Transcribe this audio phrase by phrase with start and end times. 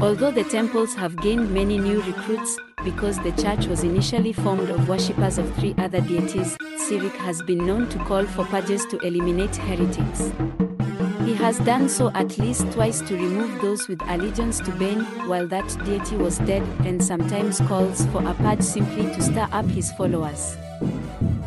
[0.00, 4.88] Although the temples have gained many new recruits, because the church was initially formed of
[4.88, 9.56] worshippers of three other deities, Cyric has been known to call for purges to eliminate
[9.56, 10.30] heretics.
[11.24, 15.48] He has done so at least twice to remove those with allegiance to Bane while
[15.48, 19.90] that deity was dead and sometimes calls for a purge simply to stir up his
[19.92, 20.56] followers.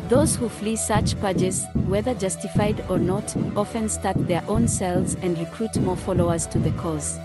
[0.08, 5.38] Those who flee such purges, whether justified or not, often start their own cells and
[5.38, 7.18] recruit more followers to the cause.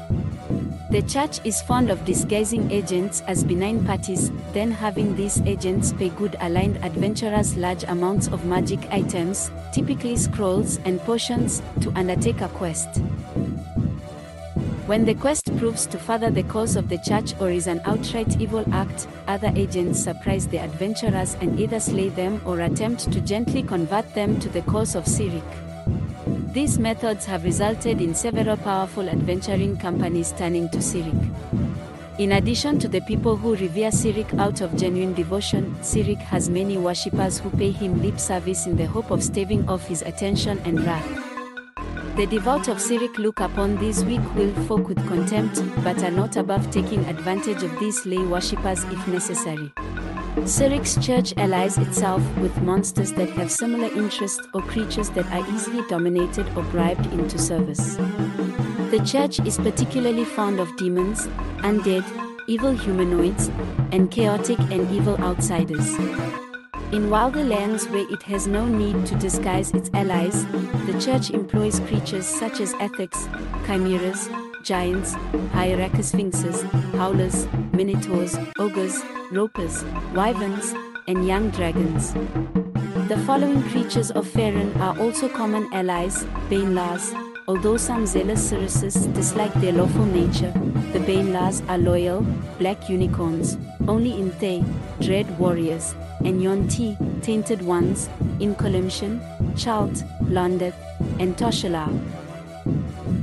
[0.92, 6.10] The church is fond of disguising agents as benign parties, then having these agents pay
[6.10, 12.50] good aligned adventurers large amounts of magic items, typically scrolls and potions, to undertake a
[12.50, 13.02] quest.
[14.86, 18.42] When the quest proves to further the cause of the church or is an outright
[18.42, 23.64] evil act, other agents surprise the adventurers and either slay them or attempt to gently
[23.64, 25.42] convert them to the cause of Cyric.
[26.54, 31.34] These methods have resulted in several powerful adventuring companies turning to Cyric.
[32.20, 36.78] In addition to the people who revere Cyric out of genuine devotion, Cyric has many
[36.78, 40.84] worshippers who pay him lip service in the hope of staving off his attention and
[40.84, 41.33] wrath.
[42.16, 46.70] The devout of Cyric look upon these weak-willed folk with contempt, but are not above
[46.70, 49.72] taking advantage of these lay worshippers if necessary.
[50.46, 55.82] Cyric's church allies itself with monsters that have similar interests or creatures that are easily
[55.90, 57.96] dominated or bribed into service.
[58.92, 61.26] The church is particularly fond of demons,
[61.64, 62.06] undead,
[62.48, 63.50] evil humanoids,
[63.92, 65.98] and chaotic and evil outsiders.
[66.94, 70.46] In wilder lands where it has no need to disguise its allies,
[70.86, 73.18] the church employs creatures such as ettins,
[73.66, 74.30] chimeras,
[74.62, 75.16] giants,
[75.56, 76.62] hieracosphinxes,
[76.92, 79.84] howlers, minotaurs, ogres, ropers,
[80.14, 80.76] wyverns,
[81.08, 82.14] and young dragons.
[83.10, 87.12] The following creatures of Faerun are also common allies, Banelars,
[87.48, 90.52] although some zealous Cyricists dislike their lawful nature,
[90.94, 92.22] the Banelars are loyal,
[92.58, 94.64] black unicorns, only in Thay,
[95.02, 98.10] dread warriors, and Yuan-ti, tainted ones,
[98.40, 99.20] in Calimshan,
[99.58, 100.76] Chult, Hlondeth,
[101.20, 101.90] and Tashalar.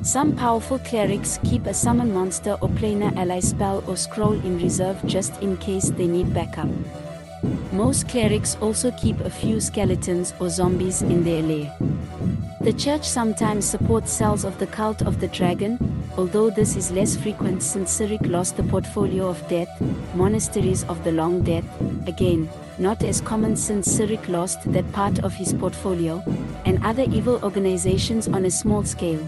[0.03, 4.99] Some powerful clerics keep a summon monster or planar ally spell or scroll in reserve
[5.07, 6.69] just in case they need backup.
[7.73, 11.77] Most clerics also keep a few skeletons or zombies in their lair.
[12.61, 15.79] The church sometimes supports cells of the cult of the dragon,
[16.19, 19.71] although this is less frequent since Cyric lost the portfolio of death,
[20.15, 21.65] monasteries of the long death,
[22.07, 26.23] again, not as common since Cyric lost that part of his portfolio,
[26.67, 29.27] and other evil organizations on a small scale.